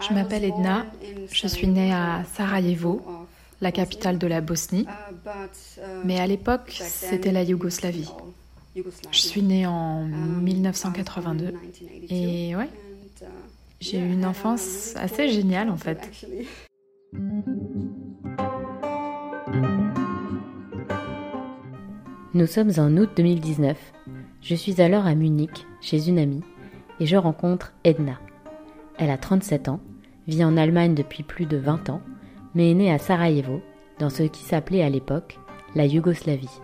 [0.00, 0.86] Je m'appelle Edna,
[1.30, 3.02] je suis née à Sarajevo,
[3.60, 4.86] la capitale de la Bosnie,
[6.04, 8.10] mais à l'époque c'était la Yougoslavie.
[9.10, 11.54] Je suis née en 1982
[12.10, 12.68] et ouais,
[13.80, 16.10] j'ai eu une enfance assez géniale en fait.
[22.34, 23.78] Nous sommes en août 2019.
[24.42, 26.42] Je suis alors à Munich, chez une amie,
[27.00, 28.20] et je rencontre Edna.
[28.98, 29.80] Elle a 37 ans,
[30.26, 32.00] vit en Allemagne depuis plus de 20 ans,
[32.54, 33.60] mais est née à Sarajevo,
[33.98, 35.38] dans ce qui s'appelait à l'époque
[35.74, 36.60] la Yougoslavie.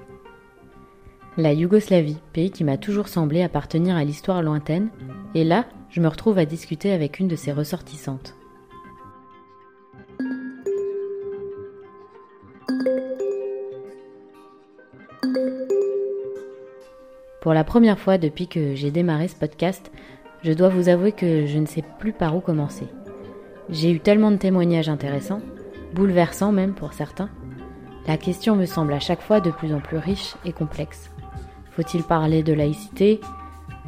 [1.37, 4.89] La Yougoslavie, pays qui m'a toujours semblé appartenir à l'histoire lointaine,
[5.35, 8.35] et là, je me retrouve à discuter avec une de ses ressortissantes.
[17.43, 19.91] Pour la première fois depuis que j'ai démarré ce podcast,
[20.43, 22.87] je dois vous avouer que je ne sais plus par où commencer.
[23.69, 25.41] J'ai eu tellement de témoignages intéressants,
[25.95, 27.31] bouleversants même pour certains.
[28.07, 31.11] La question me semble à chaque fois de plus en plus riche et complexe.
[31.71, 33.21] Faut-il parler de laïcité,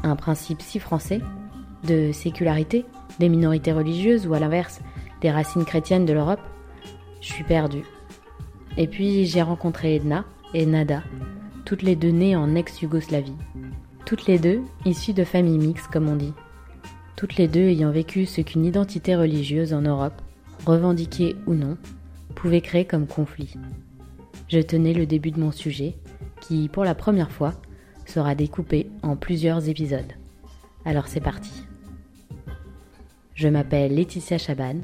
[0.05, 1.21] un principe si français,
[1.83, 2.87] de sécularité,
[3.19, 4.81] des minorités religieuses ou à l'inverse,
[5.21, 6.41] des racines chrétiennes de l'Europe?
[7.21, 7.85] Je suis perdue.
[8.77, 11.03] Et puis j'ai rencontré Edna et Nada,
[11.65, 13.37] toutes les deux nées en ex-Yougoslavie.
[14.07, 16.35] Toutes les deux issues de familles mixtes, comme on dit.
[17.17, 20.21] Toutes les deux ayant vécu ce qu'une identité religieuse en Europe,
[20.67, 21.77] revendiquée ou non,
[22.35, 23.55] pouvait créer comme conflit.
[24.49, 25.95] Je tenais le début de mon sujet,
[26.41, 27.55] qui, pour la première fois,
[28.07, 30.13] sera découpé en plusieurs épisodes.
[30.85, 31.65] Alors c'est parti.
[33.35, 34.77] Je m'appelle Laetitia Chaban,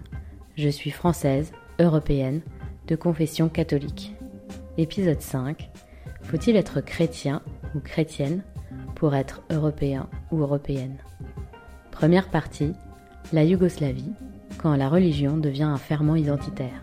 [0.56, 2.40] je suis française, européenne,
[2.86, 4.14] de confession catholique.
[4.78, 5.70] Épisode 5
[6.22, 7.42] faut-il être chrétien
[7.74, 8.42] ou chrétienne
[8.94, 10.96] pour être européen ou européenne?
[12.00, 12.72] Première partie,
[13.30, 14.14] la Yougoslavie,
[14.56, 16.82] quand la religion devient un ferment identitaire.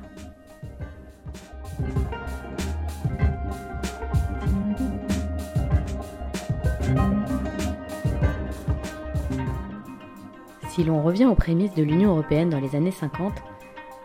[10.69, 13.33] Si l'on revient aux prémices de l'Union européenne dans les années 50,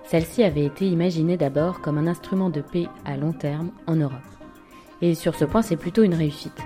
[0.06, 4.14] celle-ci avait été imaginée d'abord comme un instrument de paix à long terme en Europe.
[5.02, 6.62] Et sur ce point, c'est plutôt une réussite.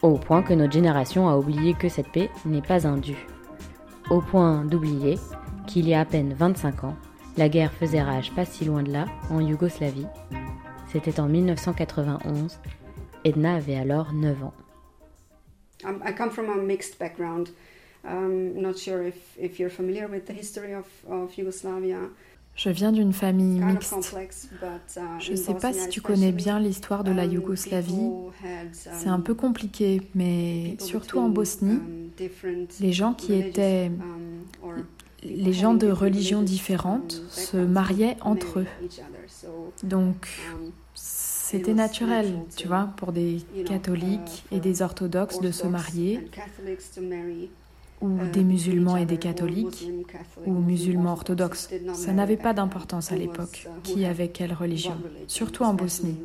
[0.00, 3.16] Au point que notre génération a oublié que cette paix n'est pas un dû.
[4.10, 5.20] Au point d'oublier
[5.68, 6.96] qu'il y a à peine 25 ans,
[7.36, 10.08] la guerre faisait rage pas si loin de là, en Yougoslavie.
[10.92, 12.58] C'était en 1991.
[13.24, 14.54] Edna avait alors 9 ans.
[15.84, 17.50] I come from a mixed background.
[18.04, 22.08] Um, not sure if, if you're familiar with the history of, of Yugoslavia.
[22.62, 23.94] Je viens d'une famille mixte.
[23.94, 28.10] Uh, Je ne sais pas si tu connais bien l'histoire de la um, Yougoslavie.
[28.72, 33.90] C'est un peu um, compliqué, mais surtout en Bosnie, um, les gens qui étaient
[35.22, 38.66] les gens de religions différentes se mariaient entre eux.
[39.82, 40.28] Donc,
[40.92, 46.28] c'était naturel, tu vois, pour des catholiques et des orthodoxes de se marier
[48.00, 49.88] ou euh, des musulmans et des catholiques,
[50.46, 51.70] ou musulmans orthodoxes.
[51.94, 54.96] Ça n'avait pas d'importance à l'époque, qui avait quelle religion,
[55.26, 56.18] surtout en Bosnie.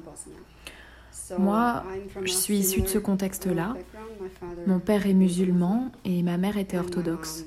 [1.39, 1.83] Moi,
[2.23, 3.75] je suis issue de ce contexte-là.
[4.67, 7.45] Mon père est musulman et ma mère était orthodoxe.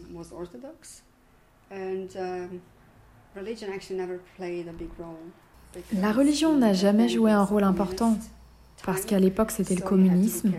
[5.93, 8.19] La religion n'a jamais joué un rôle important
[8.85, 10.53] parce qu'à l'époque c'était le communisme.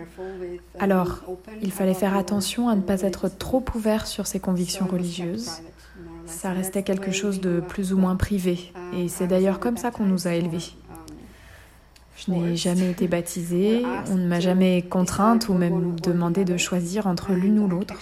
[0.80, 1.22] Alors,
[1.62, 5.50] il fallait faire attention à ne pas être trop ouvert sur ses convictions religieuses.
[6.25, 10.06] Ça restait quelque chose de plus ou moins privé, et c'est d'ailleurs comme ça qu'on
[10.06, 10.75] nous a élevés.
[12.19, 17.07] Je n'ai jamais été baptisée, on ne m'a jamais contrainte ou même demandé de choisir
[17.07, 17.96] entre l'une ou l'autre.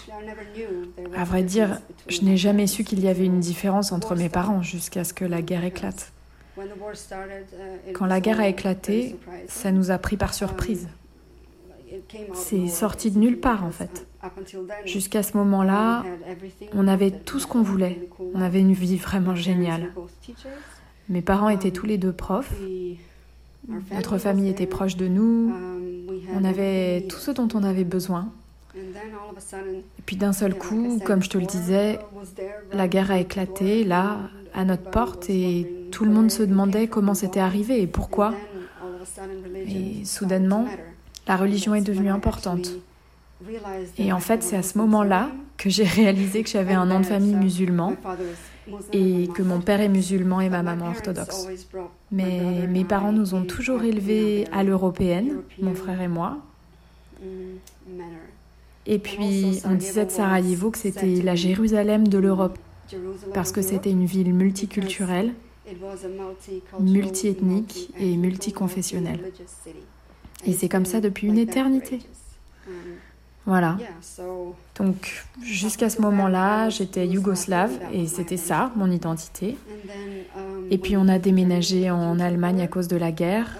[1.16, 1.80] À vrai dire,
[2.10, 5.24] je n'ai jamais su qu'il y avait une différence entre mes parents jusqu'à ce que
[5.24, 6.14] la guerre éclate.
[6.58, 9.16] Uh, Quand la guerre a éclaté,
[9.48, 10.88] ça nous a pris par surprise.
[11.92, 12.00] Um,
[12.34, 14.08] C'est sorti de nulle part en fait.
[14.86, 16.04] Jusqu'à ce moment-là,
[16.74, 18.10] on avait tout ce qu'on voulait.
[18.34, 19.94] On avait une vie vraiment géniale.
[21.10, 22.54] Mes parents étaient tous les deux profs.
[23.92, 25.54] Notre famille était proche de nous.
[25.54, 25.78] Um,
[26.34, 28.30] on avait tout ce dont on avait besoin.
[28.76, 32.00] Et puis d'un seul coup, comme je te le disais,
[32.74, 37.14] la guerre a éclaté là, à notre porte, et tout le monde se demandait comment
[37.14, 38.34] c'était arrivé et pourquoi.
[39.68, 40.66] Et soudainement,
[41.28, 42.72] la religion est devenue importante.
[44.00, 47.06] Et en fait, c'est à ce moment-là que j'ai réalisé que j'avais un nom de
[47.06, 47.94] famille musulman
[48.92, 51.48] et que mon père est musulman et ma maman orthodoxe.
[52.12, 56.40] Mais mes parents nous ont toujours élevés à l'européenne, mon frère et moi.
[58.88, 62.58] Et puis, on disait de Sarajevo que c'était la Jérusalem de l'Europe,
[63.34, 65.34] parce que c'était une ville multiculturelle,
[66.80, 69.20] multiethnique et multiconfessionnelle.
[70.46, 72.00] Et c'est comme ça depuis une éternité.
[73.46, 73.78] Voilà.
[74.76, 79.58] Donc jusqu'à ce moment-là, j'étais yougoslave et c'était ça, mon identité.
[80.70, 83.58] Et puis on a déménagé en Allemagne à cause de la guerre.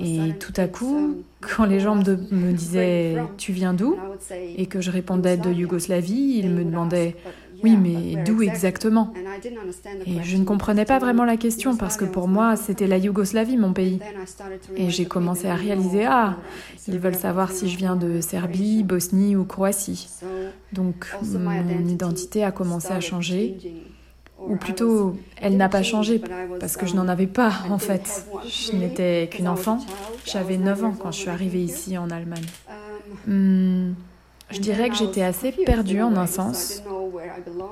[0.00, 3.96] Et tout à coup, quand les gens me disaient Tu viens d'où?
[4.56, 7.14] et que je répondais de Yougoslavie, ils me demandaient
[7.64, 9.12] oui, mais d'où exactement?
[10.06, 13.56] Et je ne comprenais pas vraiment la question parce que pour moi, c'était la Yougoslavie,
[13.56, 14.00] mon pays.
[14.76, 16.36] Et j'ai commencé à réaliser, ah,
[16.86, 20.08] ils veulent savoir si je viens de Serbie, Bosnie ou Croatie.
[20.74, 23.56] Donc mon identité a commencé à changer.
[24.46, 26.20] Ou plutôt, elle n'a pas changé
[26.60, 28.26] parce que je n'en avais pas en fait.
[28.46, 29.78] Je n'étais qu'une enfant.
[30.26, 32.44] J'avais 9 ans quand je suis arrivée ici en Allemagne.
[33.26, 33.92] Hmm,
[34.50, 36.82] je dirais que j'étais assez perdue en un sens.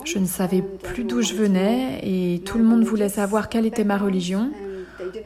[0.04, 3.84] Je ne savais plus d'où je venais et tout le monde voulait savoir quelle était
[3.84, 4.50] ma religion.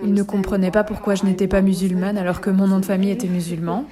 [0.03, 3.11] Ils ne comprenaient pas pourquoi je n'étais pas musulmane alors que mon nom de famille
[3.11, 3.87] était musulman.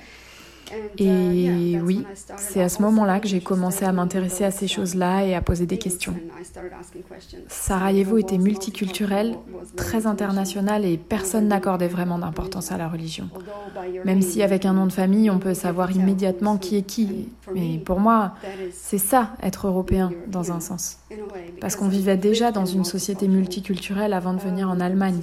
[0.99, 2.05] Et oui,
[2.37, 5.67] c'est à ce moment-là que j'ai commencé à m'intéresser à ces choses-là et à poser
[5.67, 6.15] des questions.
[7.49, 9.37] Sarajevo était multiculturel,
[9.77, 13.29] très international et personne n'accordait vraiment d'importance à la religion.
[14.05, 17.29] Même si avec un nom de famille, on peut savoir immédiatement qui est qui.
[17.55, 18.35] Mais pour moi,
[18.73, 20.99] c'est ça, être européen, dans un sens.
[21.61, 25.21] Parce qu'on vivait déjà dans une société multiculturelle avant de venir en Allemagne.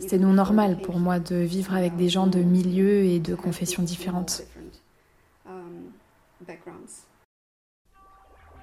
[0.00, 3.82] C'était non normal pour moi de vivre avec des gens de milieux et de confessions
[3.82, 4.42] différentes.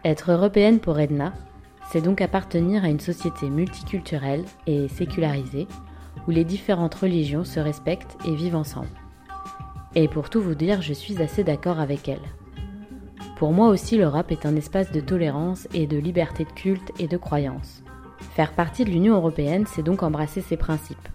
[0.04, 1.34] Être européenne pour Edna,
[1.92, 5.68] c'est donc appartenir à une société multiculturelle et sécularisée,
[6.28, 8.90] où les différentes religions se respectent et vivent ensemble.
[9.94, 12.22] Et pour tout vous dire, je suis assez d'accord avec elle.
[13.38, 17.08] Pour moi aussi, l'Europe est un espace de tolérance et de liberté de culte et
[17.08, 17.84] de croyance.
[18.36, 21.08] Faire partie de l'Union européenne, c'est donc embrasser ses principes.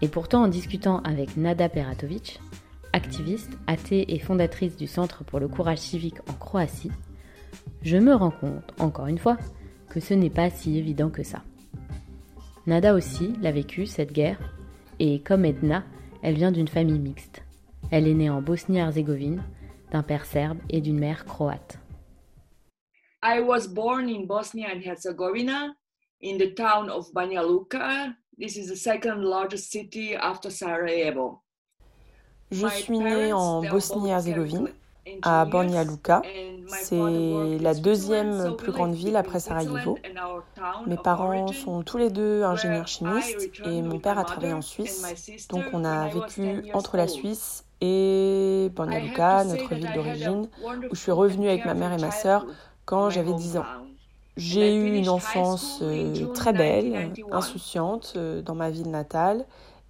[0.00, 2.40] Et pourtant, en discutant avec Nada Peratovic,
[2.92, 6.92] activiste, athée et fondatrice du Centre pour le courage civique en Croatie,
[7.82, 9.36] je me rends compte, encore une fois,
[9.88, 11.42] que ce n'est pas si évident que ça.
[12.66, 14.38] Nada aussi l'a vécu, cette guerre,
[14.98, 15.84] et comme Edna,
[16.22, 17.42] elle vient d'une famille mixte.
[17.90, 19.42] Elle est née en Bosnie-Herzégovine,
[19.90, 21.78] d'un père serbe et d'une mère croate.
[23.24, 25.74] I was born in Bosnia and Herzegovina,
[26.22, 28.14] in the town of Banja Luka.
[28.38, 31.42] This is the second largest city after Sarajevo.
[32.52, 34.68] Je suis née en Bosnie-Herzégovine,
[35.22, 36.20] à Banja Luka.
[36.68, 39.98] C'est la deuxième plus grande ville après Sarajevo.
[40.86, 45.02] Mes parents sont tous les deux ingénieurs chimistes et mon père a travaillé en Suisse.
[45.48, 50.48] Donc on a vécu entre la Suisse et Banja Luka, notre ville d'origine,
[50.90, 52.44] où je suis revenue avec ma mère et ma sœur
[52.84, 53.66] quand j'avais 10 ans.
[54.36, 59.44] J'ai eu une enfance euh, très belle, insouciante euh, dans ma ville natale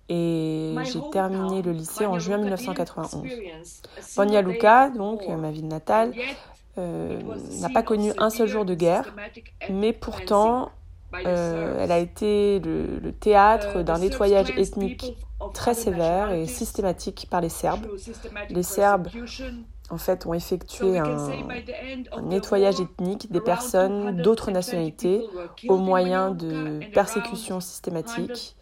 [0.09, 3.23] et j'ai terminé le lycée en juin 1991.
[4.17, 6.13] Banja Luka, donc ma ville natale,
[6.79, 7.21] euh,
[7.61, 9.15] n'a pas connu un seul jour de guerre,
[9.71, 10.71] mais pourtant
[11.27, 15.17] euh, elle a été le théâtre d'un nettoyage ethnique
[15.55, 17.87] très sévère et systématique par les Serbes.
[18.49, 19.09] Les Serbes
[19.93, 21.29] en fait, ont effectué un,
[22.23, 25.23] nettoyage ethnique des personnes d'autres nationalités
[25.69, 28.57] au moyen de persécutions systématiques.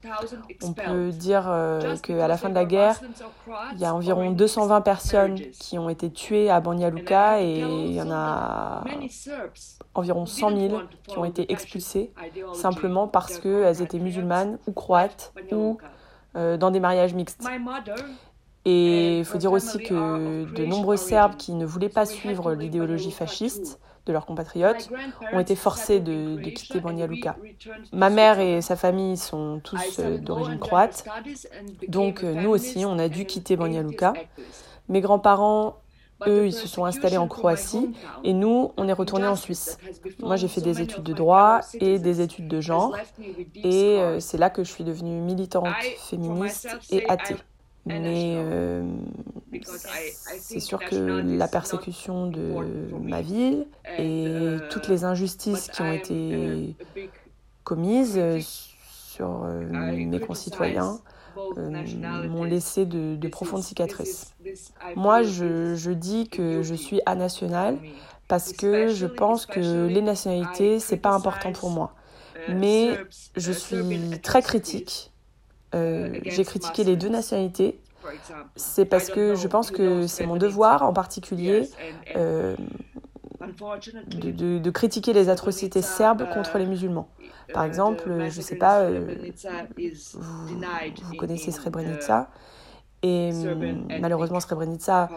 [0.63, 3.01] On peut dire euh, qu'à la fin de la guerre,
[3.75, 7.93] il y a environ 220 personnes qui ont été tuées à Banja Luka et il
[7.93, 8.83] y en a
[9.95, 12.13] environ 100 000 qui ont été expulsées
[12.55, 15.79] simplement parce qu'elles étaient musulmanes ou croates ou
[16.37, 17.45] euh, dans des mariages mixtes.
[18.65, 23.11] Et il faut dire aussi que de nombreux Serbes qui ne voulaient pas suivre l'idéologie
[23.11, 24.91] fasciste de leurs compatriotes
[25.33, 27.37] ont été forcés de, quitter Banja Luka.
[27.93, 31.05] Ma mère et sa famille sont tous euh, d'origine croate,
[31.89, 34.15] donc euh, nous aussi on a dû quitter Banja Luka.
[34.89, 35.77] Mes grands-parents,
[36.27, 37.93] eux, ils se sont installés en Croatie
[38.25, 39.79] et nous, on est retournés en Suisse.
[40.19, 42.97] Moi, j'ai fait des études de droit et des études de genre
[43.55, 45.69] et euh, c'est là que je suis devenue militante
[46.09, 47.37] féministe et athée.
[47.87, 48.83] Mais euh,
[50.39, 52.55] c'est sûr que la persécution de
[53.01, 53.67] ma ville
[53.99, 56.77] et uh, toutes les injustices qui ont été
[57.65, 60.99] commises sur euh, mes concitoyens
[61.57, 64.35] euh, m'ont laissé de, profondes cicatrices.
[64.97, 67.79] Moi, je, je, dis que je suis anationale
[68.29, 71.95] parce que je pense que les nationalités, c'est pas important pour moi.
[72.49, 72.99] Uh, Mais
[73.37, 75.13] je uh, suis très critique
[75.75, 77.81] euh, j'ai critiqué les deux nationalités.
[78.57, 81.69] C'est parce que je pense que c'est mon devoir en particulier
[82.17, 82.57] euh,
[84.07, 87.09] de, de, critiquer les atrocités serbes contre les musulmans.
[87.53, 89.17] Par exemple, je ne sais pas, euh,
[90.15, 92.31] vous, connaissez Srebrenica,
[93.03, 93.31] et
[94.01, 95.09] malheureusement Srebrenica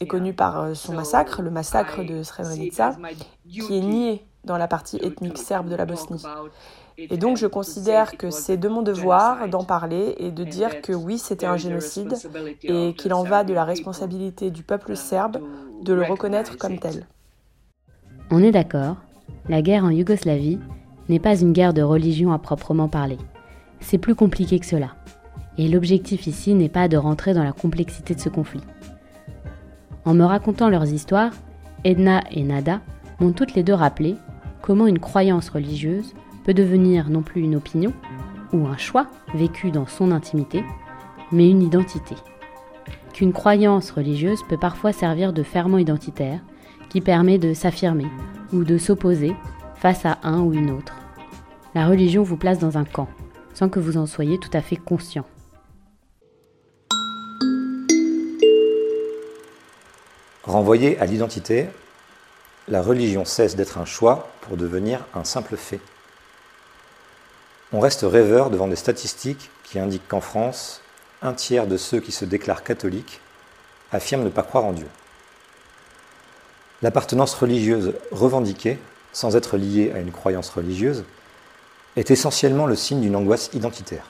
[0.00, 2.96] est connu par son massacre, le massacre de Srebrenica,
[3.48, 6.22] qui est nié dans la partie ethnique serbe de la Bosnie.
[6.98, 10.92] Et donc je considère que c'est de mon devoir d'en parler et de dire que
[10.92, 12.14] oui, c'était un génocide
[12.62, 15.38] et qu'il en va de la responsabilité du peuple serbe
[15.82, 17.06] de le reconnaître comme tel.
[18.30, 18.96] On est d'accord,
[19.48, 20.58] la guerre en Yougoslavie
[21.08, 23.18] n'est pas une guerre de religion à proprement parler.
[23.80, 24.94] C'est plus compliqué que cela.
[25.58, 28.62] Et l'objectif ici n'est pas de rentrer dans la complexité de ce conflit.
[30.04, 31.32] En me racontant leurs histoires,
[31.84, 32.80] Edna et Nada
[33.20, 34.16] m'ont toutes les deux rappelé
[34.62, 37.92] comment une croyance religieuse peut devenir non plus une opinion
[38.52, 40.64] ou un choix vécu dans son intimité,
[41.30, 42.14] mais une identité.
[43.12, 46.40] Qu'une croyance religieuse peut parfois servir de ferment identitaire
[46.88, 48.08] qui permet de s'affirmer
[48.52, 49.34] ou de s'opposer
[49.76, 50.96] face à un ou une autre.
[51.74, 53.08] La religion vous place dans un camp,
[53.54, 55.24] sans que vous en soyez tout à fait conscient.
[60.44, 61.68] Renvoyée à l'identité,
[62.68, 65.80] la religion cesse d'être un choix pour devenir un simple fait.
[67.74, 70.82] On reste rêveur devant des statistiques qui indiquent qu'en France,
[71.22, 73.20] un tiers de ceux qui se déclarent catholiques
[73.92, 74.88] affirment ne pas croire en Dieu.
[76.82, 78.78] L'appartenance religieuse revendiquée,
[79.12, 81.04] sans être liée à une croyance religieuse,
[81.96, 84.06] est essentiellement le signe d'une angoisse identitaire.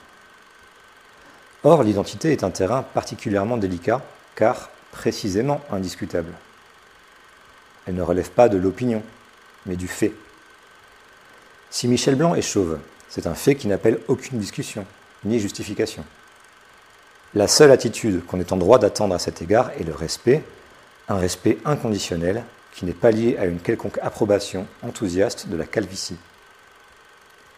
[1.63, 4.01] Or, l'identité est un terrain particulièrement délicat,
[4.35, 6.33] car précisément indiscutable.
[7.87, 9.03] Elle ne relève pas de l'opinion,
[9.65, 10.13] mais du fait.
[11.69, 12.79] Si Michel Blanc est chauve,
[13.13, 14.87] c'est un fait qui n'appelle aucune discussion,
[15.23, 16.03] ni justification.
[17.35, 20.43] La seule attitude qu'on est en droit d'attendre à cet égard est le respect,
[21.07, 26.17] un respect inconditionnel qui n'est pas lié à une quelconque approbation enthousiaste de la calvitie.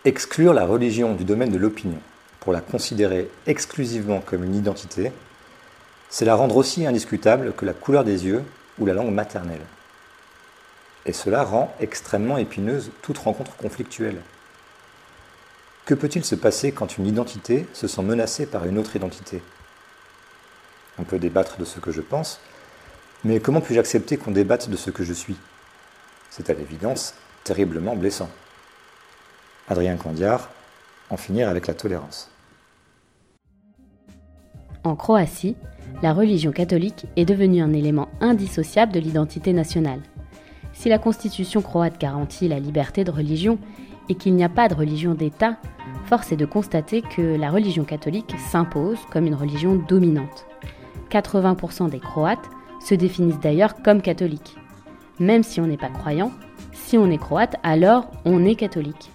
[0.04, 2.02] Exclure la religion du domaine de l'opinion
[2.42, 5.14] pour la considérer exclusivement comme une identité,
[6.10, 8.44] c'est la rendre aussi indiscutable que la couleur des yeux
[8.78, 9.66] ou la langue maternelle.
[11.06, 14.18] Et cela rend extrêmement épineuse toute rencontre conflictuelle.
[15.86, 19.44] Que peut-il se passer quand une identité se sent menacée par une autre identité?
[20.98, 22.40] On peut débattre de ce que je pense,
[23.24, 25.36] mais comment puis-je accepter qu'on débatte de ce que je suis?
[26.32, 27.14] C'est à l'évidence
[27.44, 28.30] terriblement blessant.
[29.68, 30.50] Adrien Candiard,
[31.12, 32.32] en finir avec la tolérance.
[34.84, 35.56] En Croatie,
[36.02, 40.02] la religion catholique est devenue un élément indissociable de l'identité nationale.
[40.74, 43.60] Si la constitution croate garantit la liberté de religion
[44.10, 45.58] et qu'il n'y a pas de religion d'État,
[46.06, 50.46] force est de constater que la religion catholique s'impose comme une religion dominante.
[51.10, 54.56] 80% des Croates se définissent d'ailleurs comme catholiques.
[55.20, 56.32] Même si on n'est pas croyant,
[56.74, 59.12] si on est croate, alors on est catholique.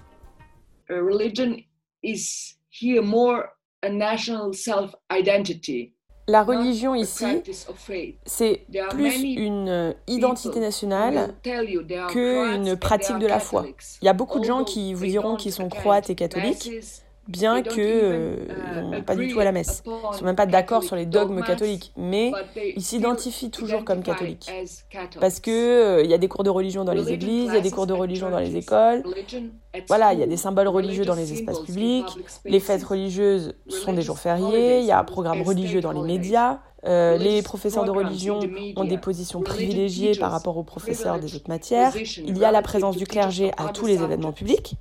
[0.89, 1.57] religion
[2.03, 3.45] is here more
[3.83, 5.93] a national self-identity
[6.27, 7.43] la religion ici,
[8.25, 11.35] c'est plus une identité nationale
[12.09, 13.67] qu'une pratique de la foi.
[14.03, 16.71] Il y a beaucoup de gens qui vous diront qu'ils sont croates et catholiques,
[17.31, 18.37] bien qu'ils euh,
[18.77, 19.83] uh, n'ont pas du tout à la messe.
[19.87, 22.33] Ils ne sont même pas d'accord sur les dogmes catholiques, mais
[22.77, 24.51] ils s'identifient toujours comme catholiques.
[25.21, 27.59] Parce qu'il euh, il y a des cours de religion dans les églises, il y
[27.59, 29.03] a des cours de religion dans les écoles.
[29.89, 32.09] Voilà, il y a des symboles religieux dans les espaces publics,
[32.45, 36.03] les fêtes religieuses sont des jours fériés, il y a un programme religieux dans les
[36.03, 36.59] médias.
[36.87, 38.41] Euh, les professeurs de religion
[38.77, 41.93] ont des positions privilégiées par rapport aux professeurs des autres matières.
[41.97, 44.77] Il y a la présence du clergé à tous les événements publics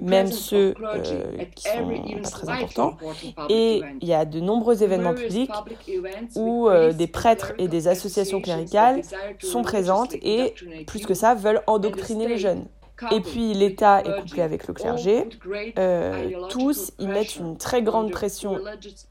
[0.00, 2.96] même ceux euh, qui sont pas très importants.
[3.48, 5.50] Et il y a de nombreux événements publics
[6.34, 9.02] où euh, des prêtres et des associations cléricales
[9.40, 10.54] sont présentes et,
[10.86, 12.64] plus que ça, veulent endoctriner les jeunes.
[13.10, 15.28] Et puis l'État est couplé avec le clergé.
[15.78, 18.58] Euh, tous y mettent une très grande pression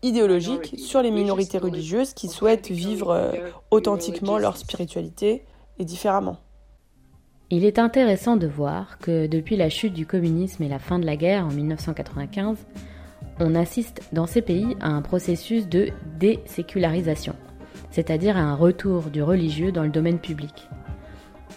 [0.02, 3.32] idéologique sur les minorités religieuses qui souhaitent vivre
[3.72, 5.44] authentiquement leur spiritualité
[5.80, 6.38] et différemment.
[7.50, 11.06] Il est intéressant de voir que depuis la chute du communisme et la fin de
[11.06, 12.58] la guerre en 1995,
[13.40, 17.36] on assiste dans ces pays à un processus de désécularisation,
[17.92, 20.68] c'est-à-dire à un retour du religieux dans le domaine public.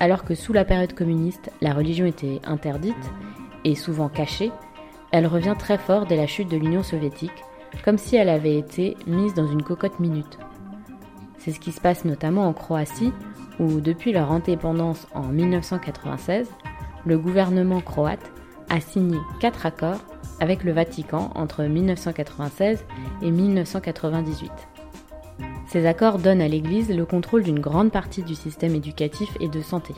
[0.00, 2.94] Alors que sous la période communiste, la religion était interdite
[3.64, 4.52] et souvent cachée,
[5.12, 7.44] elle revient très fort dès la chute de l'Union soviétique,
[7.84, 10.38] comme si elle avait été mise dans une cocotte minute.
[11.46, 13.12] C'est ce qui se passe notamment en Croatie,
[13.60, 16.48] où depuis leur indépendance en 1996,
[17.04, 18.32] le gouvernement croate
[18.68, 20.04] a signé quatre accords
[20.40, 22.84] avec le Vatican entre 1996
[23.22, 24.50] et 1998.
[25.68, 29.60] Ces accords donnent à l'Église le contrôle d'une grande partie du système éducatif et de
[29.60, 29.94] santé.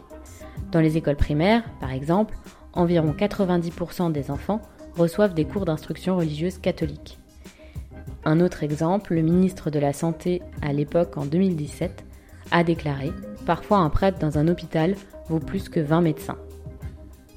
[0.71, 2.37] Dans les écoles primaires, par exemple,
[2.75, 4.61] environ 90% des enfants
[4.99, 7.19] reçoivent des cours d'instruction religieuse catholique.
[8.29, 12.05] Un autre exemple, le ministre de la Santé à l'époque en 2017
[12.51, 13.11] a déclaré
[13.47, 14.97] Parfois un prêtre dans un hôpital
[15.29, 16.37] vaut plus que 20 médecins.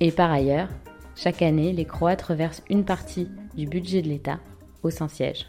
[0.01, 0.67] Et par ailleurs,
[1.15, 4.41] chaque année, les Croates reversent une partie du budget de l'État
[4.83, 5.47] au Saint-Siège.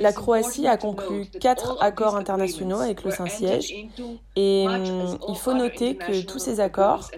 [0.00, 3.72] La Croatie a conclu quatre accords internationaux avec le Saint-Siège
[4.34, 7.10] et hum, il faut noter que tous ces accords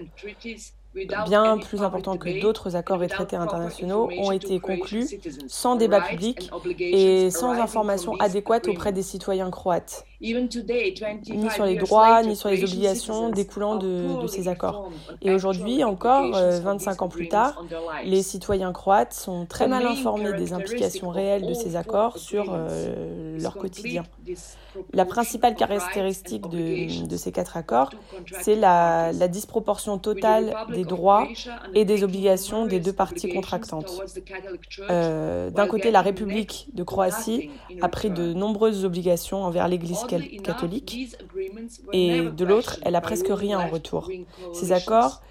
[1.25, 5.07] bien plus importants que d'autres accords et traités internationaux, ont été conclus
[5.47, 6.49] sans débat public
[6.79, 12.63] et sans information adéquate auprès des citoyens croates ni sur les droits, ni sur les
[12.63, 14.89] obligations découlant de, ces accords.
[15.21, 17.63] Et aujourd'hui, encore, 25 euh, ans plus tard,
[18.03, 23.37] les citoyens croates sont très mal informés des implications réelles de ces accords sur euh,
[23.39, 24.03] leur quotidien.
[24.93, 27.91] La principale caractéristique de, ces quatre accords,
[28.41, 31.27] c'est la, disproportion totale des droits
[31.73, 34.01] et des obligations des deux parties contractantes.
[34.89, 37.49] Euh, d'un côté, la République de Croatie
[37.81, 40.03] a pris de nombreuses obligations envers l'Église
[40.43, 41.15] catholique,
[41.93, 44.09] et de l'autre, elle a presque rien en retour.
[44.53, 45.21] Ces accords,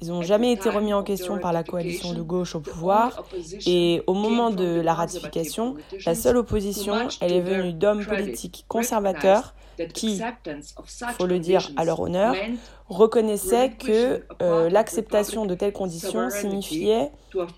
[0.00, 3.24] ils n'ont jamais été remis en question par la coalition de gauche au pouvoir,
[3.66, 5.76] et au moment de la ratification,
[6.06, 9.54] la seule opposition, elle est venue d'hommes politiques conservateurs
[9.94, 10.20] qui,
[11.18, 12.34] faut le dire à leur honneur,
[12.88, 17.10] reconnaissaient que euh, l'acceptation de telles conditions signifiait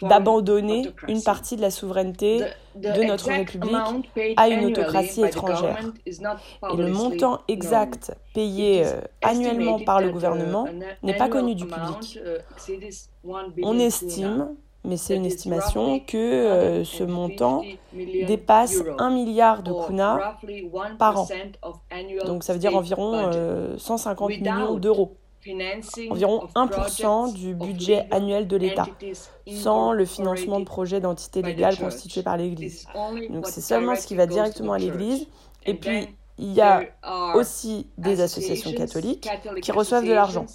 [0.03, 2.43] d'abandonner une partie de la souveraineté
[2.77, 3.75] de notre République
[4.37, 5.79] à une autocratie étrangère.
[6.07, 10.67] Et le montant exact payé euh, annuellement par le gouvernement
[11.03, 12.21] n'est pas connu du public.
[12.25, 13.31] Uh,
[13.63, 14.55] On estime
[14.85, 17.63] mais c'est une estimation que euh, ce montant
[17.93, 20.39] dépasse 1 milliard de kuna
[20.99, 21.29] par an.
[22.27, 23.31] Donc ça veut dire environ
[23.79, 25.17] 150 euh, millions d'euros.
[26.11, 28.87] Environ 1% du budget annuel de l'État,
[29.47, 32.87] sans le financement de projets d'entités légales constituées par l'Église.
[33.31, 35.27] Donc c'est seulement ce qui va directement à l'Église.
[35.67, 36.83] Et puis, il y a
[37.35, 39.29] aussi des associations catholiques
[39.63, 40.47] qui reçoivent de l'argent.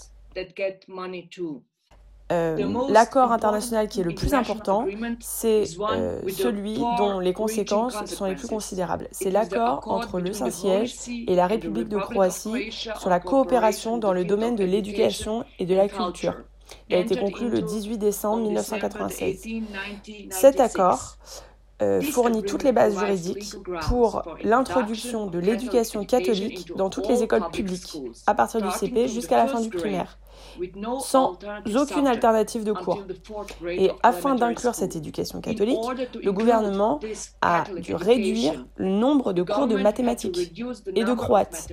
[2.32, 2.58] Euh,
[2.90, 4.86] l'accord international qui est le plus important,
[5.20, 9.08] c'est euh, celui dont les conséquences sont les plus considérables.
[9.12, 10.96] C'est l'accord entre le Saint-Siège
[11.28, 15.74] et la République de Croatie sur la coopération dans le domaine de l'éducation et de
[15.74, 16.36] la culture.
[16.90, 19.48] Il a été conclu le 18 décembre 1996.
[20.30, 21.18] Cet accord
[21.82, 23.56] euh, fournit toutes les bases juridiques
[23.88, 29.38] pour l'introduction de l'éducation catholique dans toutes les écoles publiques, à partir du CP jusqu'à
[29.38, 30.20] la fin du primaire
[31.00, 31.38] sans
[31.76, 33.04] aucune alternative de cours.
[33.68, 35.80] Et afin d'inclure cette éducation catholique,
[36.22, 37.00] le gouvernement
[37.42, 40.60] a dû réduire le nombre de cours de mathématiques
[40.96, 41.70] et de croate.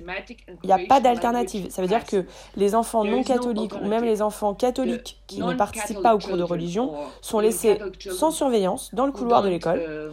[0.63, 1.69] Il n'y a pas d'alternative.
[1.69, 5.53] Ça veut dire que les enfants non catholiques ou même les enfants catholiques qui ne
[5.53, 10.11] participent pas aux cours de religion sont laissés sans surveillance dans le couloir de l'école.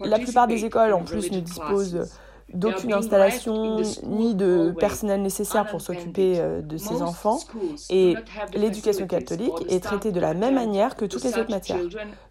[0.00, 2.08] Uh, La plupart des écoles, en plus, ne disposent
[2.52, 7.40] d'aucune installation ni de personnel nécessaire pour s'occuper euh, de ces enfants.
[7.90, 8.14] Et
[8.54, 11.80] l'éducation catholique est traitée de la même manière que toutes les autres matières.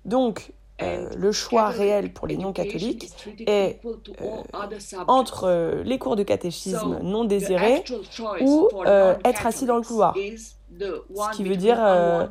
[0.06, 0.52] Donc,
[0.82, 3.10] euh, le choix réel pour les non-catholiques
[3.48, 3.80] est
[4.22, 4.44] euh,
[5.08, 7.84] entre les cours de catéchisme non désirés
[8.42, 8.70] ou
[9.24, 10.16] être assis dans le couloir.
[10.80, 12.26] Ce qui veut dire euh,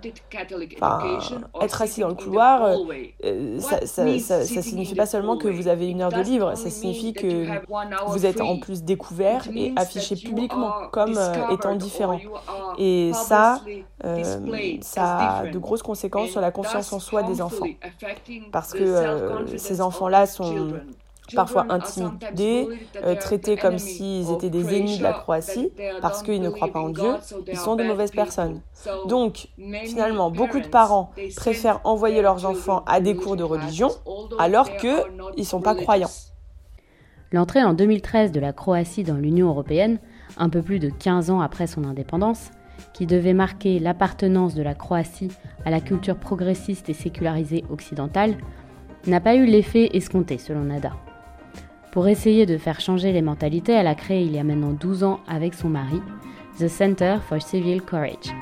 [1.60, 2.76] être assis dans le couloir, euh,
[3.24, 7.12] euh, ça, ça, signifie pas seulement que vous avez une heure de libre, ça signifie
[7.12, 7.46] que
[8.08, 11.18] vous êtes en plus découvert et affiché publiquement comme
[11.50, 12.20] étant différent.
[12.78, 13.60] Et ça,
[14.80, 17.66] ça a de grosses conséquences sur la confiance en soi des enfants.
[18.52, 20.72] Parce que ces enfants-là sont
[21.34, 22.68] parfois intimidés,
[23.04, 26.80] euh, traités comme s'ils étaient des ennemis de la Croatie, parce qu'ils ne croient pas
[26.80, 27.14] en Dieu,
[27.48, 28.60] ils sont de mauvaises personnes.
[29.06, 29.48] Donc,
[29.84, 33.90] finalement, beaucoup de parents préfèrent envoyer leurs enfants à des cours de religion,
[34.38, 35.02] alors qu'ils
[35.36, 36.10] ne sont pas croyants.
[37.32, 39.98] L'entrée en 2013 de la Croatie dans l'Union européenne,
[40.36, 42.50] un peu plus de 15 ans après son indépendance,
[42.92, 45.32] qui devait marquer l'appartenance de la Croatie
[45.64, 48.36] à la culture progressiste et sécularisée occidentale,
[49.06, 50.92] n'a pas eu l'effet escompté selon Nada.
[51.92, 55.04] Pour essayer de faire changer les mentalités, elle a créé il y a maintenant 12
[55.04, 56.00] ans avec son mari
[56.58, 58.34] The Center for Civil Courage,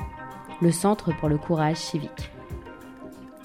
[0.61, 2.31] le Centre pour le courage civique.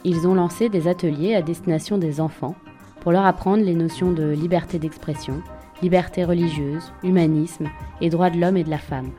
[0.04, 2.54] Ils ont lancé des ateliers à destination des enfants
[3.00, 5.42] pour leur apprendre les notions de liberté d'expression,
[5.82, 7.68] liberté religieuse, humanisme
[8.00, 9.10] et droits de l'homme et de la femme.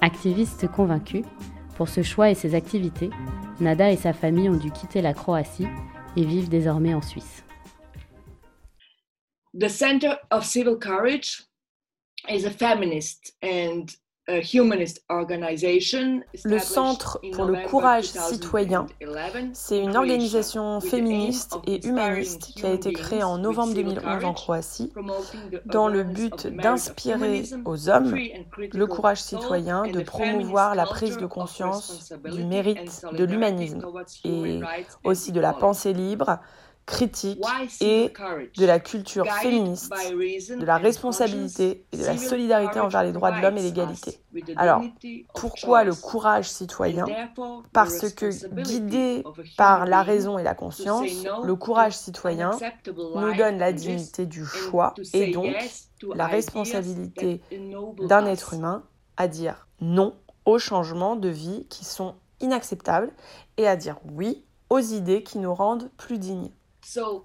[0.00, 1.22] Activiste convaincue,
[1.76, 3.10] pour ce choix et ses activités,
[3.60, 5.68] Nada et sa famille ont dû quitter la Croatie
[6.16, 7.44] et vivent désormais en Suisse.
[9.54, 11.42] The Center of Civil Courage
[12.26, 13.94] is a feminist and
[14.28, 14.40] le
[16.60, 18.86] Centre pour le courage citoyen,
[19.52, 24.92] c'est une organisation féministe et humaniste qui a été créée en novembre 2011 en Croatie
[25.66, 28.16] dans le but d'inspirer aux hommes
[28.72, 33.84] le courage citoyen, de promouvoir la prise de conscience du mérite de l'humanisme
[34.24, 34.60] et
[35.02, 36.38] aussi de la pensée libre
[36.92, 37.42] critique
[37.80, 38.12] et
[38.56, 43.40] de la culture féministe, de la responsabilité et de la solidarité envers les droits de
[43.40, 44.20] l'homme et l'égalité.
[44.56, 44.82] Alors,
[45.34, 47.06] pourquoi le courage citoyen?
[47.72, 48.30] Parce que
[48.62, 49.24] guidé
[49.56, 51.10] par la raison et la conscience,
[51.42, 52.50] le courage citoyen
[52.86, 55.54] nous donne la dignité du choix et donc
[56.14, 57.40] la responsabilité
[58.06, 58.84] d'un être humain
[59.16, 63.10] à dire non aux changements de vie qui sont inacceptables
[63.56, 66.50] et à dire oui aux idées qui nous rendent plus dignes.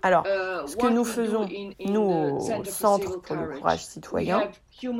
[0.03, 1.47] Alors, uh, ce que nous faisons,
[1.85, 4.49] nous, au Centre pour le courage citoyen,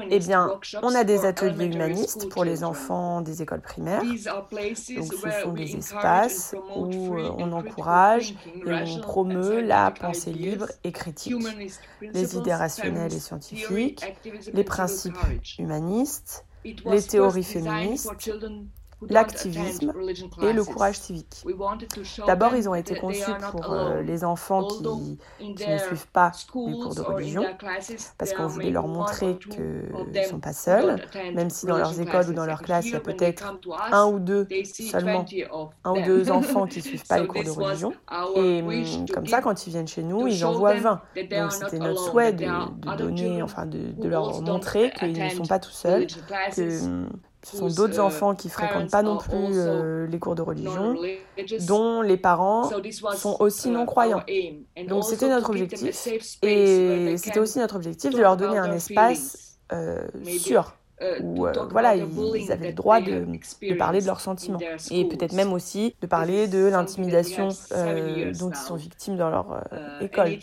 [0.10, 4.02] eh bien, on a des ateliers humanistes pour les enfants des écoles primaires.
[4.02, 8.34] Donc, ce sont des espaces où on encourage
[8.66, 11.46] et on promeut la pensée libre et critique,
[12.02, 14.04] les idées rationnelles et scientifiques,
[14.54, 15.18] les principes
[15.60, 18.12] humanistes, les théories féministes,
[19.10, 19.94] l'activisme
[20.42, 21.46] et le courage civique.
[22.26, 24.84] D'abord, ils ont été conçus pour euh, les enfants qui,
[25.40, 27.46] ne suivent pas les cours de religion,
[28.18, 31.00] parce qu'on voulait leur montrer qu'ils ne sont pas seuls,
[31.34, 33.58] même si dans leurs écoles ou dans leurs classes, il y a peut-être
[33.92, 35.26] un ou deux seulement,
[35.84, 37.94] un ou deux enfants qui ne suivent pas les cours de religion.
[38.36, 41.02] Et hum, comme ça, quand ils viennent chez nous, ils en voient 20.
[41.16, 45.46] Donc c'était notre souhait de, de donner, enfin de, de leur montrer qu'ils ne sont
[45.46, 46.08] pas tout seuls,
[46.56, 47.10] que hum,
[47.44, 50.96] ce sont d'autres enfants qui fréquentent pas non plus euh, les cours de religion,
[51.68, 52.70] dont les parents
[53.16, 54.24] sont aussi non-croyants.
[54.88, 56.08] Donc c'était notre objectif.
[56.42, 60.08] Et c'était aussi notre objectif de leur donner un espace euh,
[60.40, 60.87] sûr euh,
[61.22, 64.60] où euh, voilà, ils, avaient le droit de, de, parler de leurs sentiments.
[64.90, 69.64] et peut-être même aussi de parler de l'intimidation euh, dont ils sont victimes dans leur
[70.02, 70.38] école.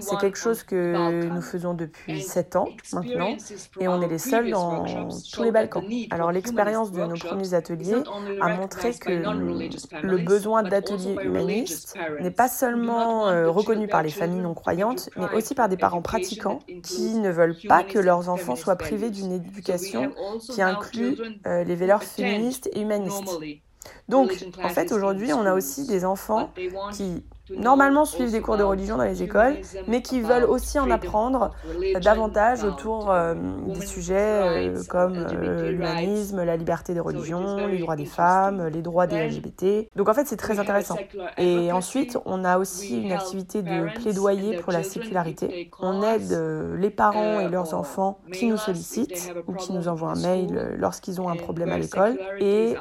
[0.00, 3.36] C'est quelque chose que nous faisons depuis sept ans maintenant.
[3.80, 4.84] et on est les seuls dans
[5.32, 5.84] tous les Balkans.
[6.10, 8.02] Alors l'expérience de nos premiers ateliers
[8.40, 14.54] a montré que le besoin d'ateliers humanistes n'est pas seulement reconnu par les familles non
[14.54, 18.76] croyantes, mais aussi par des parents pratiquants qui ne veulent pas que leurs enfants soient
[18.76, 19.87] privés d'une éducation
[20.50, 23.38] qui inclut euh, les valeurs féministes et humanistes.
[24.08, 26.52] Donc, en fait, aujourd'hui, on a aussi des enfants
[26.92, 27.24] qui
[27.56, 29.56] normalement suivent des cours de religion dans les écoles,
[29.86, 31.50] mais qui veulent aussi en apprendre
[32.00, 33.34] davantage autour euh,
[33.66, 38.82] des sujets euh, comme euh, l'humanisme, la liberté des religions, les droits des femmes, les
[38.82, 39.88] droits des LGBT.
[39.96, 40.96] Donc en fait, c'est très intéressant.
[41.36, 45.70] Et ensuite, on a aussi une activité de plaidoyer pour la sécularité.
[45.80, 46.38] On aide
[46.78, 51.20] les parents et leurs enfants qui nous sollicitent ou qui nous envoient un mail lorsqu'ils
[51.20, 52.76] ont un problème à l'école et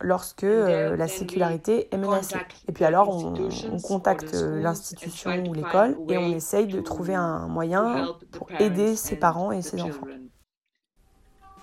[0.00, 2.36] lorsque la sécularité est menacée.
[2.68, 3.34] Et puis alors, on,
[3.72, 8.96] on contacte euh, l'institution ou l'école et on essaye de trouver un moyen pour aider
[8.96, 10.06] ses parents et ses enfants.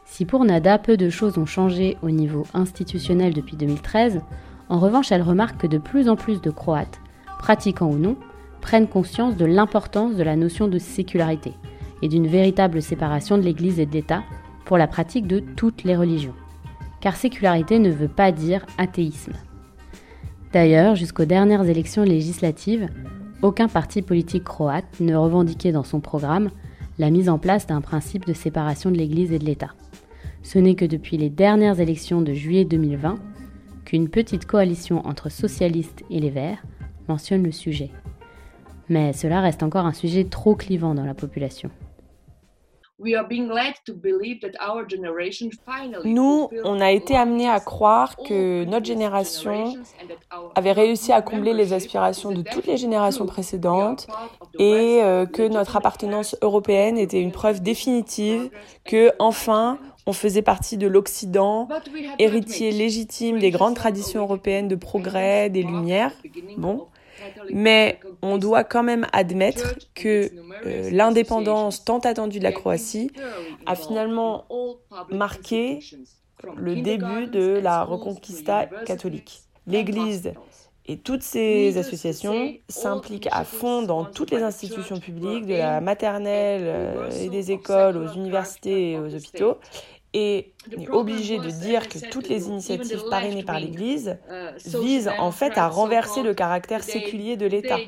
[0.06, 4.22] Si pour Nada, peu de choses ont changé au niveau institutionnel depuis 2013,
[4.70, 7.00] en revanche, elle remarque que de plus en plus de Croates,
[7.40, 8.16] pratiquants ou non,
[8.62, 11.54] prennent conscience de l'importance de la notion de sécularité
[12.02, 14.24] et d'une véritable séparation de l'Église et de l'État
[14.66, 16.36] pour la pratique de toutes les religions.
[17.02, 19.34] Car sécularité ne veut pas dire athéisme.
[20.54, 22.88] D'ailleurs, jusqu'aux dernières élections législatives,
[23.42, 26.52] aucun parti politique croate ne revendiquait dans son programme
[27.00, 29.72] la mise en place d'un principe de séparation de l'Église et de l'État.
[30.44, 33.16] Ce n'est que depuis les dernières élections de juillet 2020
[33.84, 36.64] qu'une petite coalition entre socialistes et les Verts
[37.08, 37.90] mentionne le sujet.
[38.90, 41.72] Mais cela reste encore un sujet trop clivant dans la population.
[46.06, 49.74] Nous, on a été amenés à croire que notre génération
[50.56, 54.08] avait réussi à combler les aspirations de toutes les générations précédentes
[54.60, 58.50] et euh, que notre appartenance européenne était une preuve définitive
[58.84, 61.68] que, enfin, on faisait partie de l'Occident,
[62.20, 66.12] héritier légitime des grandes traditions européennes de progrès, des Lumières.
[66.58, 66.88] Bon,
[67.52, 70.32] mais on doit quand même admettre que
[70.66, 73.12] euh, l'indépendance tant attendue de la Croatie
[73.66, 74.46] a finalement
[75.10, 75.80] marqué
[76.56, 79.42] le début de la Reconquista catholique.
[79.68, 80.34] L'Église
[80.86, 86.64] et toutes ces associations s'impliquent à fond dans toutes les institutions publiques, de la maternelle
[86.66, 89.58] euh, et des écoles aux universités et aux hôpitaux.
[90.14, 94.18] Et est obligé de dire que toutes les initiatives parrainées par l'Église
[94.66, 97.80] visent en fait à renverser le caractère séculier de l'État.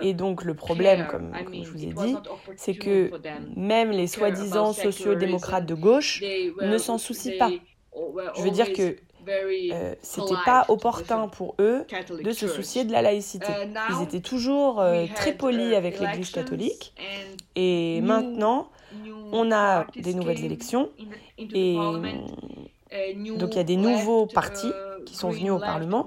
[0.00, 2.16] Et donc le problème, comme, je vous ai dit,
[2.56, 3.10] c'est que
[3.56, 6.22] même les soi-disant sociaux-démocrates de gauche
[6.62, 7.50] ne s'en soucient pas.
[8.36, 8.96] Je veux dire que
[9.28, 11.86] euh, c'était pas opportun pour eux
[12.22, 13.46] de se soucier de la laïcité.
[13.90, 16.94] Ils étaient toujours euh, très polis avec l'Église catholique.
[17.56, 18.68] Et maintenant,
[19.32, 20.90] on a des nouvelles élections
[21.38, 21.76] et
[23.38, 24.72] donc il y a des nouveaux partis
[25.06, 26.06] qui sont venus au Parlement,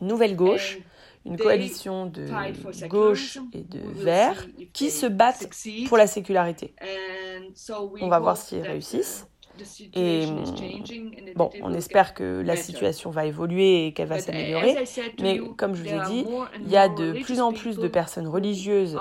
[0.00, 0.78] une nouvelle gauche,
[1.24, 2.28] une coalition de
[2.86, 5.48] gauche et de verts qui se battent
[5.88, 6.74] pour la sécularité.
[8.00, 9.26] On va voir s'ils réussissent.
[9.94, 10.26] Et
[11.34, 14.76] bon, on espère que la situation va évoluer et qu'elle va s'améliorer.
[15.20, 16.24] Mais comme je vous ai dit,
[16.60, 18.96] il y a de plus en plus de personnes religieuses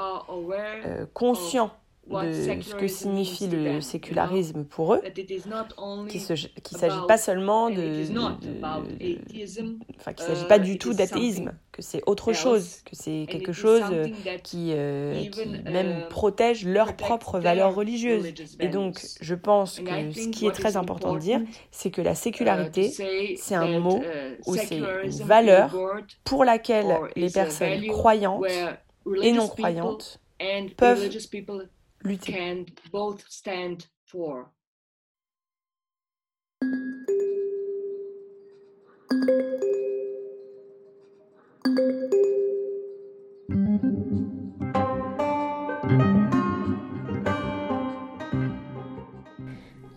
[0.85, 1.71] euh, conscientes
[2.09, 8.03] de ce que signifie le sécularisme pour eux, qu'il ne s'agit pas seulement de...
[9.97, 13.53] enfin, qu'il ne s'agit pas du tout d'athéisme, que c'est autre chose, que c'est quelque
[13.53, 13.83] chose
[14.43, 18.33] qui, euh, qui même protège leurs propres valeurs religieuses.
[18.59, 21.41] Et donc, je pense que ce qui est très important de dire,
[21.71, 22.89] c'est que la sécularité,
[23.37, 24.01] c'est un mot
[24.45, 25.75] ou c'est une valeur
[26.23, 28.45] pour laquelle les personnes croyantes
[29.21, 30.19] et non croyantes
[30.77, 31.09] peuvent
[32.03, 32.65] lutter.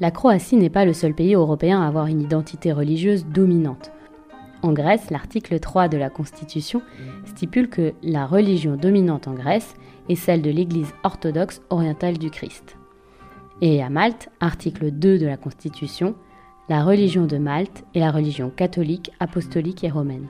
[0.01, 3.93] La Croatie n'est pas le seul pays européen à avoir une identité religieuse dominante.
[4.63, 6.81] En Grèce, l'article 3 de la Constitution
[7.27, 9.75] stipule que la religion dominante en Grèce
[10.11, 12.77] et celle de l'Église orthodoxe orientale du Christ.
[13.63, 16.17] Et à Malte, article 2 de la Constitution,
[16.69, 20.27] la religion de Malte est la religion catholique, apostolique et romaine.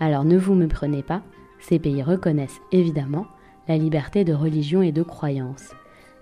[0.00, 1.20] Alors ne vous méprenez pas,
[1.60, 3.26] ces pays reconnaissent évidemment
[3.68, 5.74] la liberté de religion et de croyance.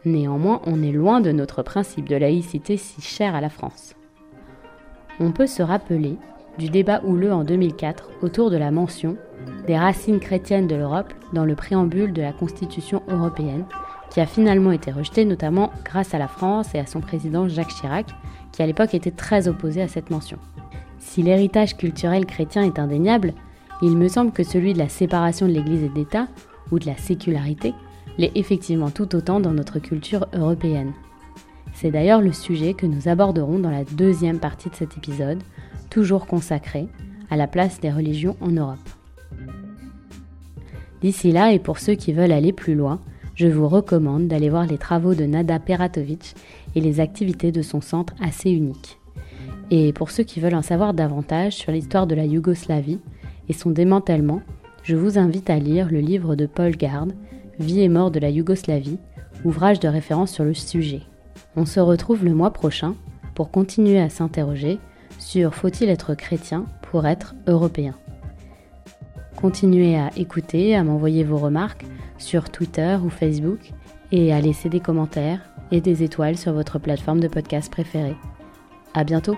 [0.05, 3.95] Néanmoins, on est loin de notre principe de laïcité si cher à la France.
[5.21, 6.17] On peut se rappeler
[6.61, 9.17] du débat houleux en 2004 autour de la mention
[9.67, 13.65] des racines chrétiennes de l'Europe dans le préambule de la Constitution européenne,
[14.11, 17.75] qui a finalement été rejetée notamment grâce à la France et à son président Jacques
[17.81, 18.07] Chirac,
[18.53, 20.37] qui à l'époque était très opposé à cette mention.
[20.99, 23.33] Si l'héritage culturel chrétien est indéniable,
[23.81, 26.29] il me semble que celui de la séparation de l'Église et de l'État,
[26.71, 27.73] ou de la sécularité,
[28.19, 30.93] l'est effectivement tout autant dans notre culture européenne.
[31.73, 35.43] C'est d'ailleurs le sujet que nous aborderons dans la deuxième partie de cet épisode,
[35.91, 36.89] toujours consacré
[37.31, 38.79] à la place des religions en Europe.
[41.03, 43.01] D'ici là, et pour ceux qui veulent aller plus loin,
[43.35, 46.35] je vous recommande d'aller voir les travaux de Nada Peratovic
[46.75, 48.99] et les activités de son centre assez unique.
[49.71, 53.01] Et pour ceux qui veulent en savoir davantage sur l'histoire de la Yougoslavie
[53.49, 54.43] et son démantèlement,
[54.83, 57.07] je vous invite à lire le livre de Paul Gard,
[57.59, 58.99] Vie et mort de la Yougoslavie,
[59.45, 61.03] ouvrage de référence sur le sujet.
[61.57, 62.95] On se retrouve le mois prochain
[63.35, 64.79] pour continuer à s'interroger
[65.31, 67.95] sur Faut-il être chrétien pour être européen?
[69.37, 71.87] Continuez à écouter, à m'envoyer vos remarques
[72.19, 73.71] sur Twitter ou Facebook
[74.11, 75.41] et à laisser des commentaires
[75.71, 78.17] et des étoiles sur votre plateforme de podcast préférée.
[78.93, 79.37] À bientôt!